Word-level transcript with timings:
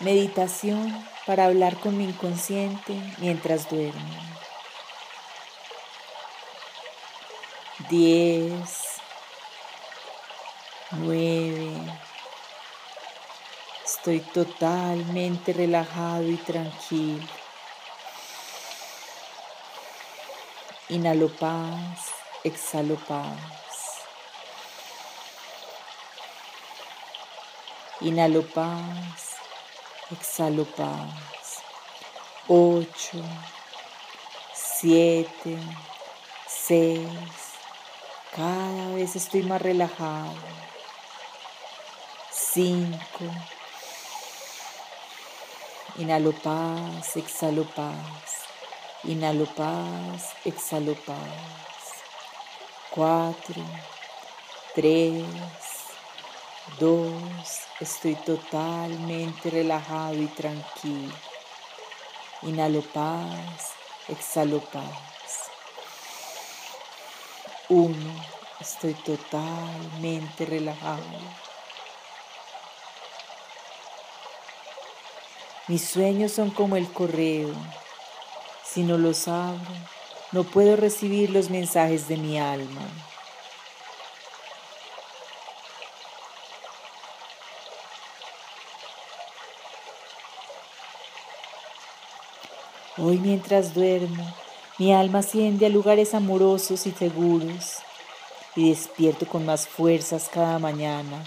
Meditación 0.00 1.06
para 1.26 1.44
hablar 1.44 1.76
con 1.78 1.98
mi 1.98 2.04
inconsciente 2.04 2.98
mientras 3.18 3.68
duermo. 3.68 4.20
10, 7.90 8.52
9, 10.92 11.72
estoy 13.84 14.20
totalmente 14.20 15.52
relajado 15.52 16.28
y 16.28 16.36
tranquilo. 16.36 17.26
Inhalo 20.88 21.28
paz, 21.28 22.10
exhalo 22.42 22.96
paz. 22.96 23.36
Inhalo 28.00 28.42
paz, 28.42 29.29
exhalo 30.12 30.64
paz. 30.64 31.62
Ocho, 32.48 33.22
siete, 34.52 35.58
seis. 36.46 37.08
Cada 38.34 38.94
vez 38.94 39.16
estoy 39.16 39.42
más 39.42 39.60
relajado. 39.60 40.34
Cinco. 42.30 43.24
Inhalo 45.96 46.32
paz, 46.32 47.16
exhalo 47.16 47.64
paz. 47.64 48.46
Inhalo 49.04 49.46
paz, 49.46 50.34
exhalo 50.44 50.94
paz. 50.94 51.16
Cuatro, 52.90 53.62
tres, 54.74 55.24
dos, 56.78 57.12
estoy 57.80 58.14
totalmente 58.14 59.50
relajado 59.50 60.14
y 60.14 60.26
tranquilo. 60.26 61.14
Inhalo 62.42 62.82
paz, 62.82 63.72
exhalo 64.08 64.60
paz. 64.60 65.50
Uno, 67.68 68.14
estoy 68.60 68.94
totalmente 68.94 70.46
relajado. 70.46 71.04
Mis 75.68 75.84
sueños 75.84 76.32
son 76.32 76.50
como 76.50 76.76
el 76.76 76.90
correo. 76.92 77.54
Si 78.64 78.82
no 78.82 78.98
los 78.98 79.28
abro, 79.28 79.60
no 80.32 80.44
puedo 80.44 80.76
recibir 80.76 81.30
los 81.30 81.50
mensajes 81.50 82.08
de 82.08 82.16
mi 82.16 82.38
alma. 82.38 82.82
Hoy 92.98 93.18
mientras 93.18 93.72
duermo, 93.72 94.26
mi 94.78 94.92
alma 94.92 95.20
asciende 95.20 95.66
a 95.66 95.68
lugares 95.68 96.12
amorosos 96.12 96.88
y 96.88 96.90
seguros 96.90 97.76
y 98.56 98.70
despierto 98.70 99.26
con 99.26 99.46
más 99.46 99.68
fuerzas 99.68 100.28
cada 100.28 100.58
mañana, 100.58 101.22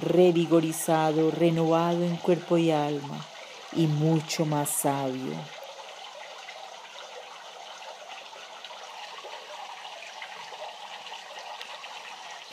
revigorizado, 0.00 1.30
renovado 1.30 2.02
en 2.02 2.16
cuerpo 2.16 2.56
y 2.56 2.70
alma 2.70 3.22
y 3.74 3.86
mucho 3.86 4.46
más 4.46 4.70
sabio. 4.70 5.34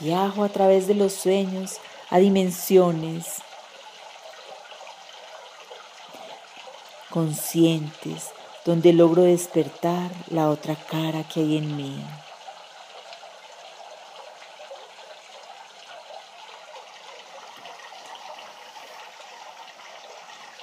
Viajo 0.01 0.43
a 0.43 0.49
través 0.49 0.87
de 0.87 0.95
los 0.95 1.13
sueños 1.13 1.77
a 2.09 2.17
dimensiones 2.17 3.41
conscientes 7.15 8.31
donde 8.65 8.91
logro 8.91 9.21
despertar 9.21 10.11
la 10.27 10.49
otra 10.49 10.75
cara 10.75 11.23
que 11.23 11.39
hay 11.39 11.57
en 11.59 11.77
mí. 11.77 12.05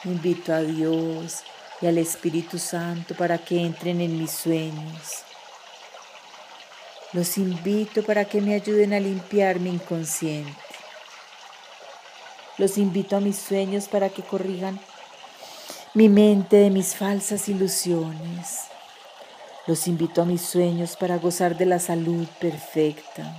Invito 0.04 0.52
a 0.52 0.60
Dios 0.60 1.42
y 1.80 1.86
al 1.86 1.96
Espíritu 1.96 2.58
Santo 2.58 3.14
para 3.14 3.38
que 3.38 3.58
entren 3.64 4.02
en 4.02 4.18
mis 4.18 4.32
sueños. 4.32 5.24
Los 7.14 7.38
invito 7.38 8.02
para 8.02 8.26
que 8.26 8.42
me 8.42 8.54
ayuden 8.54 8.92
a 8.92 9.00
limpiar 9.00 9.58
mi 9.58 9.70
inconsciente. 9.70 10.52
Los 12.58 12.76
invito 12.76 13.16
a 13.16 13.20
mis 13.20 13.38
sueños 13.38 13.88
para 13.88 14.10
que 14.10 14.22
corrijan 14.22 14.78
mi 15.94 16.08
mente 16.08 16.56
de 16.56 16.70
mis 16.70 16.96
falsas 16.96 17.50
ilusiones. 17.50 18.62
Los 19.66 19.86
invito 19.86 20.22
a 20.22 20.24
mis 20.24 20.40
sueños 20.40 20.96
para 20.96 21.18
gozar 21.18 21.58
de 21.58 21.66
la 21.66 21.78
salud 21.78 22.26
perfecta. 22.40 23.36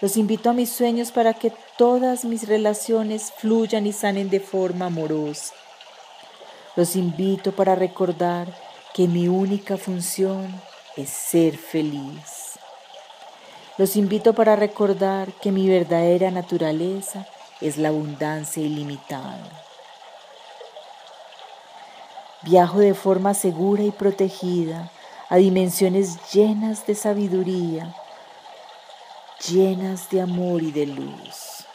Los 0.00 0.16
invito 0.16 0.48
a 0.48 0.54
mis 0.54 0.70
sueños 0.70 1.12
para 1.12 1.34
que 1.34 1.52
todas 1.76 2.24
mis 2.24 2.48
relaciones 2.48 3.30
fluyan 3.30 3.86
y 3.86 3.92
sanen 3.92 4.30
de 4.30 4.40
forma 4.40 4.86
amorosa. 4.86 5.52
Los 6.76 6.96
invito 6.96 7.52
para 7.52 7.74
recordar 7.74 8.48
que 8.94 9.06
mi 9.06 9.28
única 9.28 9.76
función 9.76 10.48
es 10.96 11.10
ser 11.10 11.58
feliz. 11.58 12.58
Los 13.76 13.96
invito 13.96 14.32
para 14.32 14.56
recordar 14.56 15.30
que 15.42 15.52
mi 15.52 15.68
verdadera 15.68 16.30
naturaleza 16.30 17.26
es 17.60 17.76
la 17.76 17.88
abundancia 17.88 18.62
ilimitada. 18.62 19.65
Viajo 22.46 22.78
de 22.78 22.94
forma 22.94 23.34
segura 23.34 23.82
y 23.82 23.90
protegida 23.90 24.88
a 25.28 25.34
dimensiones 25.34 26.30
llenas 26.32 26.86
de 26.86 26.94
sabiduría, 26.94 27.92
llenas 29.48 30.08
de 30.10 30.20
amor 30.20 30.62
y 30.62 30.70
de 30.70 30.86
luz. 30.86 31.66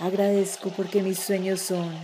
Agradezco 0.00 0.70
porque 0.70 1.00
mis 1.00 1.20
sueños 1.20 1.60
son 1.60 1.96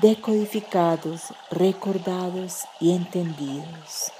decodificados, 0.00 1.32
recordados 1.52 2.64
y 2.80 2.96
entendidos. 2.96 4.13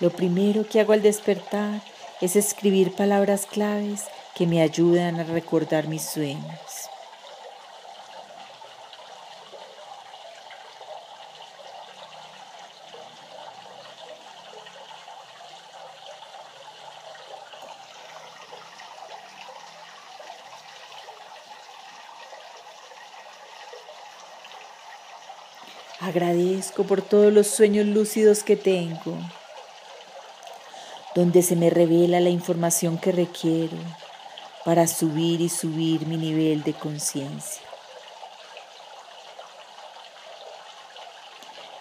Lo 0.00 0.08
primero 0.08 0.66
que 0.66 0.80
hago 0.80 0.94
al 0.94 1.02
despertar 1.02 1.82
es 2.22 2.34
escribir 2.34 2.94
palabras 2.94 3.44
claves 3.44 4.04
que 4.34 4.46
me 4.46 4.62
ayudan 4.62 5.20
a 5.20 5.24
recordar 5.24 5.88
mis 5.88 6.02
sueños. 6.02 6.40
Agradezco 26.00 26.84
por 26.84 27.02
todos 27.02 27.30
los 27.30 27.46
sueños 27.46 27.86
lúcidos 27.86 28.42
que 28.42 28.56
tengo 28.56 29.18
donde 31.14 31.42
se 31.42 31.56
me 31.56 31.70
revela 31.70 32.20
la 32.20 32.30
información 32.30 32.98
que 32.98 33.12
requiero 33.12 33.76
para 34.64 34.86
subir 34.86 35.40
y 35.40 35.48
subir 35.48 36.06
mi 36.06 36.16
nivel 36.16 36.62
de 36.62 36.72
conciencia. 36.74 37.62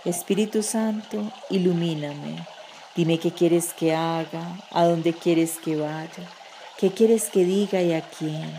Espíritu 0.05 0.63
Santo, 0.63 1.31
ilumíname. 1.49 2.47
Dime 2.95 3.19
qué 3.19 3.31
quieres 3.31 3.73
que 3.73 3.93
haga, 3.93 4.57
a 4.71 4.85
dónde 4.85 5.13
quieres 5.13 5.57
que 5.63 5.75
vaya, 5.75 6.23
qué 6.77 6.91
quieres 6.91 7.29
que 7.29 7.43
diga 7.45 7.81
y 7.81 7.93
a 7.93 8.01
quién. 8.01 8.51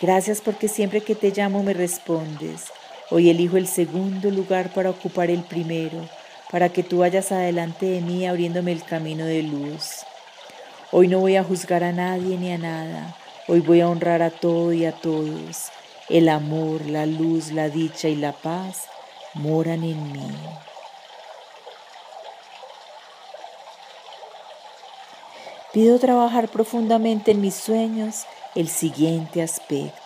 Gracias 0.00 0.40
porque 0.40 0.68
siempre 0.68 1.02
que 1.02 1.14
te 1.14 1.30
llamo 1.30 1.62
me 1.62 1.74
respondes. 1.74 2.72
Hoy 3.10 3.28
elijo 3.28 3.56
el 3.56 3.68
segundo 3.68 4.30
lugar 4.30 4.72
para 4.72 4.90
ocupar 4.90 5.30
el 5.30 5.42
primero 5.42 6.08
para 6.50 6.68
que 6.68 6.82
tú 6.82 6.98
vayas 6.98 7.32
adelante 7.32 7.86
de 7.86 8.00
mí 8.00 8.26
abriéndome 8.26 8.72
el 8.72 8.84
camino 8.84 9.24
de 9.24 9.42
luz. 9.42 10.04
Hoy 10.92 11.08
no 11.08 11.18
voy 11.18 11.36
a 11.36 11.44
juzgar 11.44 11.82
a 11.82 11.92
nadie 11.92 12.38
ni 12.38 12.52
a 12.52 12.58
nada, 12.58 13.16
hoy 13.48 13.60
voy 13.60 13.80
a 13.80 13.88
honrar 13.88 14.22
a 14.22 14.30
todo 14.30 14.72
y 14.72 14.84
a 14.84 14.92
todos. 14.92 15.70
El 16.08 16.28
amor, 16.28 16.86
la 16.86 17.04
luz, 17.04 17.50
la 17.50 17.68
dicha 17.68 18.08
y 18.08 18.16
la 18.16 18.32
paz 18.32 18.86
moran 19.34 19.82
en 19.82 20.12
mí. 20.12 20.30
Pido 25.72 25.98
trabajar 25.98 26.48
profundamente 26.48 27.32
en 27.32 27.40
mis 27.40 27.54
sueños 27.54 28.24
el 28.54 28.68
siguiente 28.68 29.42
aspecto. 29.42 30.05